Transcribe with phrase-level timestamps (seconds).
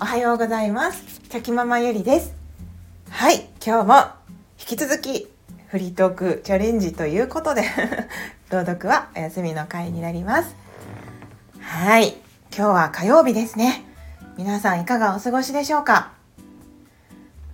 [0.00, 1.20] おはようございます。
[1.28, 2.34] チョキママゆりです。
[3.10, 3.94] はい今日も
[4.60, 5.28] 引き続き
[5.68, 7.62] フリートークチャレンジということで
[8.50, 10.54] 朗読はお休みの回になります。
[11.60, 12.16] はい
[12.56, 13.84] 今日は火曜日ですね。
[14.36, 16.12] 皆さんいかがお過ごしでしょうか？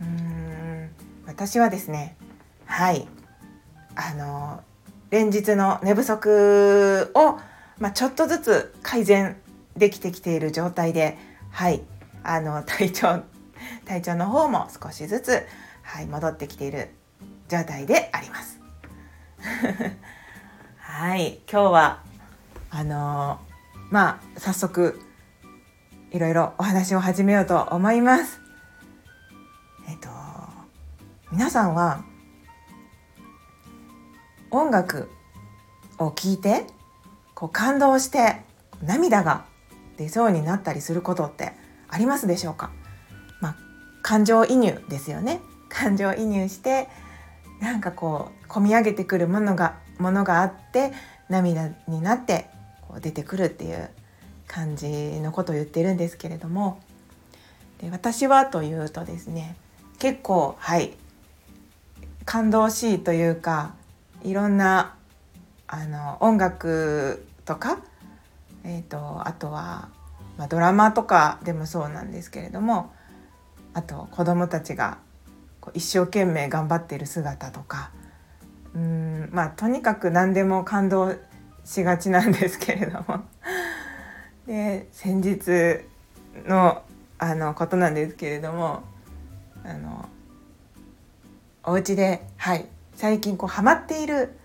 [0.00, 0.90] うーん
[1.26, 2.16] 私はですね
[2.66, 3.06] はい
[3.94, 4.60] あの
[5.10, 7.38] 連日の寝不足を、
[7.78, 9.36] まあ、ちょっとずつ改善
[9.76, 11.18] できてきている状態で
[11.50, 11.82] はい
[12.24, 13.22] あの体調
[13.84, 15.46] 体調の方も少しずつ、
[15.82, 16.90] はい、戻ってきている
[17.48, 18.60] 状態であります。
[20.78, 22.02] はい今日は
[22.70, 23.40] あの
[23.90, 25.00] まあ早速
[26.10, 28.40] いろいろお話を始めようと思います。
[29.88, 30.08] えっと
[31.30, 32.04] 皆さんは
[34.50, 35.10] 音楽
[35.98, 36.66] を聴いて
[37.34, 38.42] こう感動して
[38.82, 39.44] 涙が
[39.96, 41.52] 出そうになったりすることって
[41.92, 42.70] ありますでしょうか、
[43.40, 43.56] まあ、
[44.02, 45.40] 感情移入ですよね。
[45.68, 46.88] 感情移入して
[47.60, 50.92] なんかこう込み上げてくるものがものがあって
[51.28, 52.48] 涙になって
[52.88, 53.88] こう出てくるっていう
[54.46, 56.80] 感じのことを言ってるんですけれども。
[57.80, 59.56] で私はというとですね
[59.98, 60.92] 結構はい
[62.24, 63.74] 感動しいというか
[64.22, 64.94] いろんな
[65.66, 67.78] あの音楽とか、
[68.62, 69.88] えーと、あとは、
[70.38, 72.92] まあ、ドラマとかでもそうなんですけれども
[73.74, 74.98] あと子どもたちが
[75.74, 77.90] 一生懸命頑張っている姿とか
[78.74, 81.14] うんまあとにかく何でも感動
[81.64, 83.22] しがちなんですけれども。
[84.46, 85.84] で先日
[86.48, 86.82] の
[87.18, 88.82] あのことなんですけれども
[89.62, 90.08] あの
[91.62, 92.66] お家ではい
[92.96, 94.36] 最近こうハマっている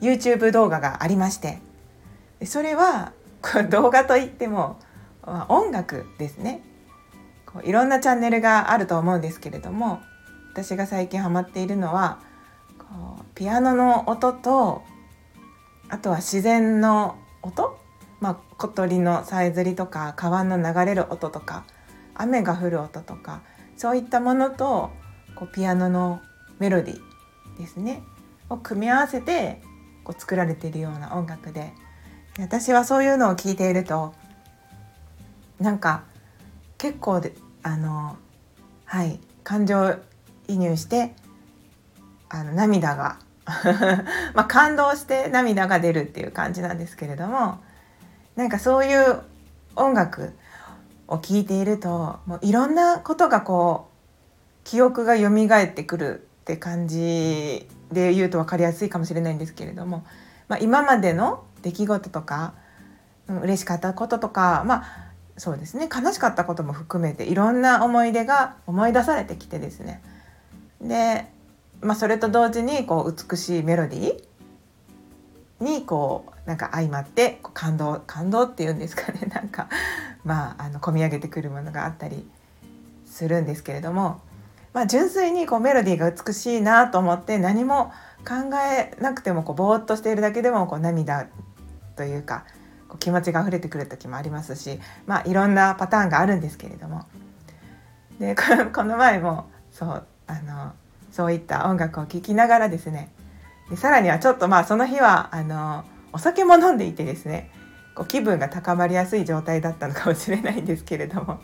[0.00, 1.58] YouTube 動画がありまして
[2.44, 3.12] それは
[3.70, 4.78] 動画といっても
[5.48, 6.62] 音楽ですね。
[7.46, 10.00] こういろんなチャンネルがあると思うんですけれども
[10.52, 12.20] 私が最近ハマっているのは
[12.78, 12.84] こ
[13.20, 14.82] うピアノの音と
[15.88, 17.78] あとは自然の音、
[18.20, 21.64] まあ、小鳥のさえずりとか川の流れる音とか
[22.14, 23.40] 雨が降る音とか
[23.76, 24.90] そういったものと
[25.34, 26.20] こうピアノの
[26.58, 28.02] メロディーですね
[28.50, 29.62] を組み合わせて
[30.04, 31.72] こう作られているような音楽で
[32.38, 34.14] 私はそういうのを聞いていると
[35.60, 36.04] なんか
[36.76, 38.16] 結構であの
[38.84, 39.96] はい感情
[40.46, 41.14] 移入して
[42.28, 43.18] あの涙が
[44.34, 47.58] まあ感動して涙が出るっていう感じなんですけれども
[48.36, 49.20] なんかそういう
[49.74, 50.34] 音楽
[51.08, 53.98] を聴いているともういろんなことがこう
[54.64, 60.04] 記憶が蘇ってくるって感じで言うと分かりやすいかもしれないんですけれども、
[60.46, 62.54] まあ、今までの出来事とか、
[63.42, 65.07] 嬉しかったこととかまあ
[65.38, 65.88] そうですね。
[65.88, 70.02] 悲しかったことも含めていろんな思い出が思い出されてきてですね。
[70.80, 71.26] で、
[71.80, 79.20] まあ、それと同時にこう美しいメロディーにこうなんか相まってこう感動感動っていうんですかね。
[79.32, 79.68] なんか
[80.24, 82.28] まああの込み上げてくるものがあったり
[83.06, 84.20] するんですけれども
[84.72, 87.92] まあ、純粋にこうメロディーが美しいなと思って何も
[88.26, 91.26] 考えなくてもこうぼーっとしているだけでもこう涙
[91.96, 92.44] というか
[92.88, 97.06] こう気持ちが溢れてくる時もありますし、まあ、いろんなパターンがあるんですけれども。
[98.18, 98.34] で
[98.74, 100.72] この前もそうあの
[101.12, 103.12] そういった音楽を聴きながらですね。
[103.70, 107.50] でさらにはちょっとまあその日はあのお酒も飲んでいてですね
[107.94, 111.40] こう気分が高まりやすい状態だったのかもしれないんですけれども。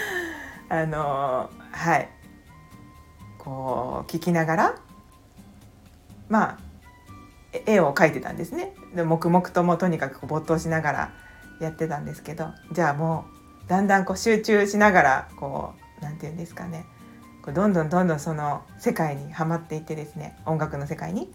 [0.68, 2.08] あのはい。
[3.38, 4.74] こう聞きながら
[6.28, 6.69] まあ
[7.66, 8.74] 絵を描いてたんですね。
[8.94, 11.12] で黙々ともとにかく没頭しながら
[11.60, 13.26] やってたんですけどじゃあも
[13.66, 16.84] うだんだんこう集中しながらこう何て言うんですかね。
[17.42, 20.36] こうどんどんどんどんその世界にはまっていってですね。
[20.46, 21.32] 音楽の世界に。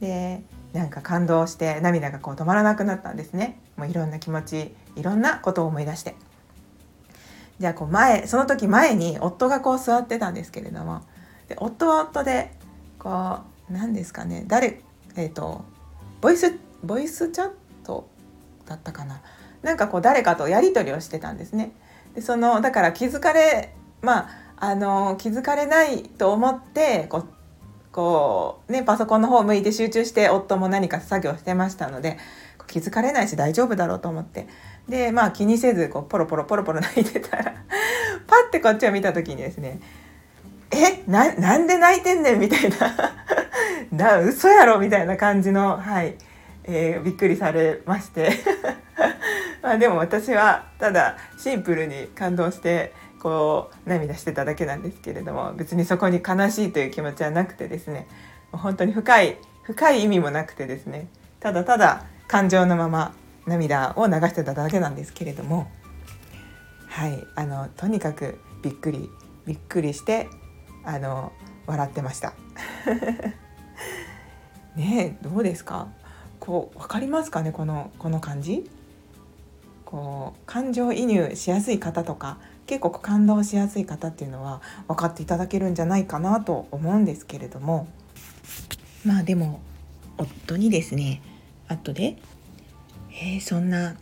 [0.00, 0.42] で
[0.72, 3.58] なんか感動して涙がこう止まらなくなったんですね。
[3.76, 6.14] もういろんな気持ちいろんなことを思い出して。
[7.58, 11.02] じゃあこう前その時前に夫がこう座ってたんですけれども。
[11.48, 12.52] で夫は夫で
[12.98, 13.40] こ
[13.70, 14.44] う何ですかね。
[14.46, 14.82] 誰
[15.16, 15.64] えっ、ー、と
[16.20, 17.50] ボイスボイスチャッ
[17.84, 18.08] ト
[18.66, 19.22] だったかな
[19.62, 21.72] なんかこう誰かとやり取りをしてたんですね。
[22.14, 27.26] でそのだから気づかれまああの気づかれないと思ってこう
[27.92, 32.18] こうねパソコンの方向いて集中して夫も何か作業してましたので
[32.66, 34.48] 気づかれないし大丈夫だろうと思って
[34.88, 37.44] でまあ気にせずこうポロポロポロポロ泣いてたら
[38.26, 39.80] パッてこっちを見た時にですね
[40.70, 42.76] えななんで泣いてんねんみたいな。
[43.92, 46.16] な嘘やろみたいな感じのはい、
[46.64, 48.32] えー、びっくりされまして。
[49.62, 58.06] まあでも私はただシンプルに感動してこう涙してただけなんですけれども別にそこに悲しいという気持ちはなくてですね。
[58.52, 61.08] 本当に深い深い意味もなくてですね。
[61.40, 63.14] ただただ感情のまま
[63.46, 65.70] 涙を流してただけなんですけれども。
[66.88, 67.26] はい。
[67.34, 69.10] あのとにかくびっくり
[69.46, 70.28] びっくりして
[70.86, 71.32] あの
[71.66, 72.32] 笑ってました。
[74.76, 75.88] ねどうですか？
[76.40, 77.52] こう分かりますかね？
[77.52, 78.70] このこの感じ？
[79.84, 87.86] こう感情移入しやすい方とか結構感動しやすい方っていうのは分かっていただけるんじゃないかなと思うんですけれども。
[89.04, 89.60] まあでも
[90.18, 91.22] 夫にですね
[91.68, 92.16] 後で
[93.12, 93.96] 「えー、そんな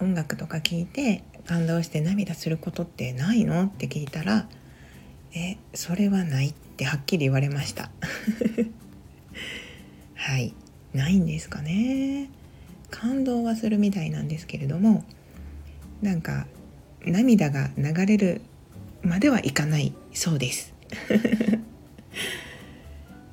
[0.00, 4.46] 音楽とか聞いて感動して涙することってないの?」って聞いたら
[5.34, 7.90] 「えそれはない」ってはっきり言われました。
[10.14, 10.54] はい。
[10.94, 12.28] ないんですかね。
[12.90, 15.04] 感動はするみたいなんですけれども
[16.02, 16.46] なんか
[17.06, 18.42] 涙が流れる
[19.02, 20.74] まではいかないそうです。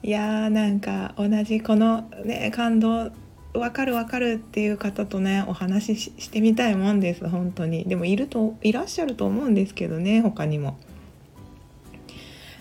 [0.01, 3.11] いやーなんか同じこのね感動
[3.53, 7.27] わかるわかるっていう方とねお話ししてみたいもんです。
[7.27, 7.83] 本当に。
[7.83, 10.77] でもいるといらっしゃると思うんですけどね他にも。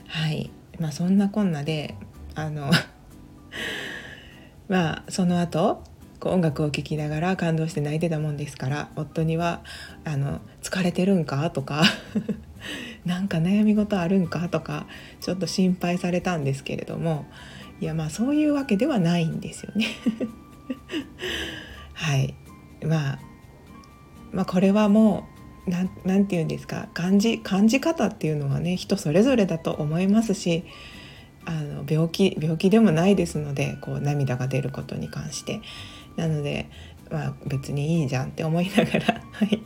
[0.08, 0.50] はい。
[0.80, 1.94] まあそんなこんなで
[2.34, 2.70] あの
[4.68, 5.82] まあその後
[6.20, 9.62] こう音楽を聴きながら感動して泣いてたもんですから夫には
[10.04, 11.82] 「あの疲れてるんか?」とか
[13.04, 14.48] なんか悩み事あるんか？
[14.48, 14.86] とか
[15.20, 17.26] ちょっと心配されたんですけれども
[17.80, 19.86] いやまあそういうわけではないんですよね。
[21.94, 22.34] はい、
[22.84, 23.18] まあ、
[24.32, 25.37] まあこれはもう
[25.68, 26.88] 何て言うんですか？
[26.94, 30.64] 感じ感じ方っていうのはね人それぞれだと思いますし
[31.44, 35.60] あの病気病気でもないですのでこう涙が出ることに関して。
[36.16, 36.68] なので、
[37.12, 39.62] まあ、別にいいじゃんって思いながら、 はい、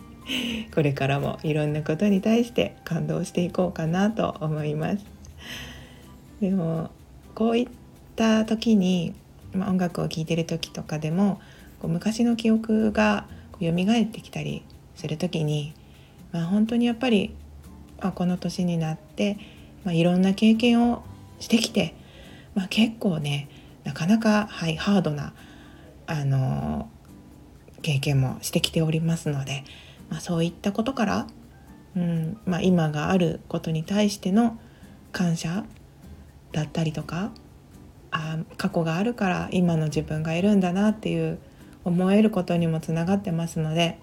[0.74, 5.04] これからもいろんなことに対して感動していこうかなと思います。
[6.42, 6.90] でも
[7.34, 7.68] こういっ
[8.16, 9.14] た時に、
[9.54, 11.40] まあ、音楽を聴いてる時とかでも
[11.80, 13.26] こう昔の記憶が
[13.58, 14.62] 蘇ってきたり
[14.94, 15.72] する時に、
[16.32, 17.34] まあ、本当にやっぱり
[18.00, 19.38] あこの年になって、
[19.84, 21.04] まあ、いろんな経験を
[21.38, 21.94] してきて、
[22.54, 23.48] まあ、結構ね
[23.84, 25.34] なかなか、はい、ハードな
[26.06, 26.88] あの
[27.82, 29.64] 経験もしてきておりますので、
[30.08, 31.26] まあ、そういったことから、
[31.96, 34.58] うんまあ、今があることに対しての
[35.10, 35.64] 感謝
[36.52, 37.32] だったりとか
[38.10, 41.38] あ過去があるから今の自分がいるんだなっていう
[41.84, 43.98] 思えることにもつながってますので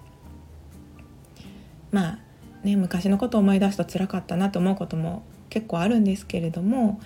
[1.90, 2.18] まあ
[2.62, 7.00] ね昔のことを思い出すと辛かったなと思うことも結構あるんですけれども、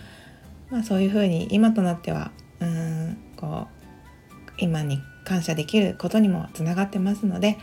[0.70, 7.58] まあ、そういうふうに今となってはうんこう今に感謝できることにもつながってますので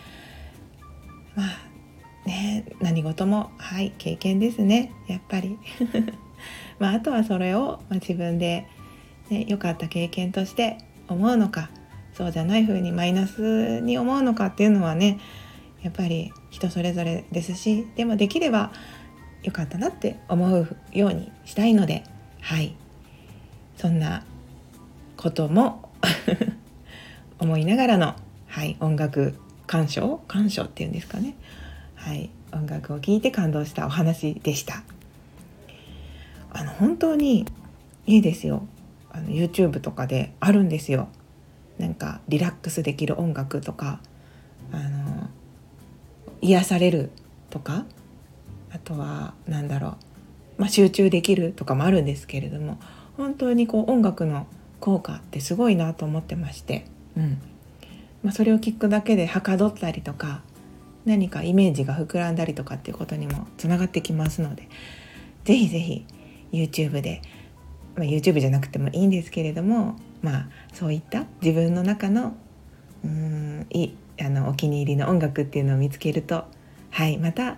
[1.36, 1.48] まあ
[2.26, 4.94] ね何事もはい経験ですね。
[5.08, 5.58] やっぱり。
[6.80, 8.66] まあ、あとはそれを、ま自分で
[9.48, 10.78] 良、かった経験として
[11.08, 11.70] 思うのか
[12.14, 15.20] そうじゃない風にマイナスに思うのかっていうのはね
[15.84, 18.72] やっぱり人それぞれですしでもできれば
[19.44, 22.04] 良かったなって思うようにしたいので
[22.42, 22.76] はい。
[23.78, 24.24] そんな
[25.18, 25.90] ことも
[27.40, 28.16] 思いながらの、
[28.48, 31.36] はい、音楽鑑賞鑑賞っていうんですかね、
[31.96, 34.84] はい、音楽を聴いて感動したお話でした。
[36.54, 37.46] あの本当に
[38.06, 38.68] いいですよ。
[39.12, 41.08] あの YouTube とかであるんですよ。
[41.80, 44.00] なんかリラックスできる音楽とか
[44.72, 45.21] あの
[46.42, 47.12] 癒される
[47.50, 47.86] とか
[48.72, 49.98] あとは何だろ
[50.58, 52.80] う、まあ、集中できるとかもあるんですけれども
[53.18, 54.48] 本当にこう音楽の
[54.80, 57.42] 効果ってすごいなと思ってましてうん。
[58.24, 60.42] まあ、それを聞くだけではかどったりとか
[61.06, 64.68] 何かイメージが膨らんだりとかっていうことにもつながってきますので
[65.44, 66.06] 是非是非
[66.52, 67.22] YouTube で、
[67.96, 72.36] まあ、YouTube じゃなくてもいいんですけれどもまあそういった自分の中の
[73.04, 73.90] うんい
[74.22, 76.46] あのお気に入りの音楽っていうのを見つけると
[76.90, 77.58] はいまた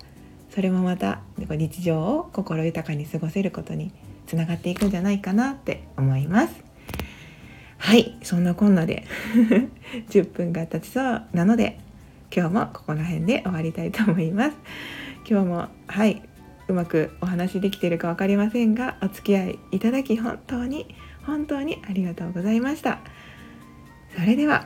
[0.49, 3.91] それもまた日常を心豊かに過ごせることに
[4.27, 6.73] つながっていくんじゃないかなって思います。
[7.83, 9.03] はいそんなこんなで
[10.09, 11.79] 10分が経ちそうなので
[12.33, 14.57] 今日もここら辺で終わりたいと思います
[15.29, 16.23] 今日もはい
[16.69, 22.99] うまくお話できてるか分かりませんがお付き合いいただき本当に本当にありがとうございました
[24.17, 24.65] それでは